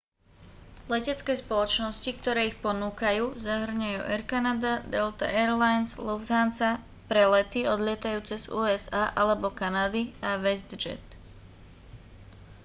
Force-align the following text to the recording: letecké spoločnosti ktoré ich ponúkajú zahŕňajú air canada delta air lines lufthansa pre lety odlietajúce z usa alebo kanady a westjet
letecké 0.93 1.33
spoločnosti 1.43 2.09
ktoré 2.19 2.41
ich 2.49 2.57
ponúkajú 2.65 3.25
zahŕňajú 3.47 3.99
air 4.11 4.23
canada 4.31 4.73
delta 4.93 5.25
air 5.39 5.51
lines 5.63 5.91
lufthansa 6.07 6.69
pre 7.09 7.23
lety 7.35 7.61
odlietajúce 7.75 8.35
z 8.49 8.49
usa 8.63 9.03
alebo 9.21 9.47
kanady 9.61 10.03
a 10.27 10.31
westjet 10.43 11.03